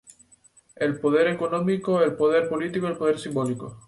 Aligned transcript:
El 0.77 0.99
poder 0.99 1.27
económico, 1.27 2.01
el 2.01 2.15
poder 2.15 2.49
político 2.49 2.87
y 2.87 2.89
el 2.89 2.97
poder 2.97 3.19
simbólico". 3.19 3.77